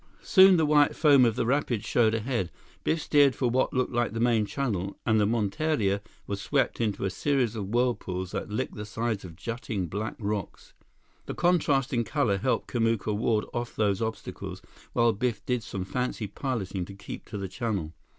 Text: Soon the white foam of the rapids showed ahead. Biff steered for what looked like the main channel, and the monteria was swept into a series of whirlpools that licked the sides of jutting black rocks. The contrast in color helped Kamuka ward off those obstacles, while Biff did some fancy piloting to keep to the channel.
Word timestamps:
Soon 0.23 0.57
the 0.57 0.65
white 0.65 0.95
foam 0.95 1.25
of 1.25 1.35
the 1.35 1.45
rapids 1.45 1.85
showed 1.85 2.15
ahead. 2.15 2.49
Biff 2.83 3.03
steered 3.03 3.35
for 3.35 3.51
what 3.51 3.71
looked 3.71 3.93
like 3.93 4.13
the 4.13 4.19
main 4.19 4.47
channel, 4.47 4.97
and 5.05 5.19
the 5.19 5.27
monteria 5.27 6.01
was 6.25 6.41
swept 6.41 6.81
into 6.81 7.05
a 7.05 7.11
series 7.11 7.55
of 7.55 7.67
whirlpools 7.67 8.31
that 8.31 8.49
licked 8.49 8.73
the 8.73 8.83
sides 8.87 9.23
of 9.23 9.35
jutting 9.35 9.85
black 9.85 10.15
rocks. 10.17 10.73
The 11.27 11.35
contrast 11.35 11.93
in 11.93 12.03
color 12.03 12.39
helped 12.39 12.67
Kamuka 12.67 13.15
ward 13.15 13.45
off 13.53 13.75
those 13.75 14.01
obstacles, 14.01 14.59
while 14.93 15.13
Biff 15.13 15.45
did 15.45 15.61
some 15.61 15.85
fancy 15.85 16.25
piloting 16.25 16.83
to 16.85 16.95
keep 16.95 17.25
to 17.25 17.37
the 17.37 17.47
channel. 17.47 17.93